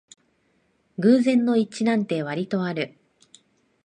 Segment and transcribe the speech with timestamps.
[0.97, 2.97] 偶然の一致なんてわりとある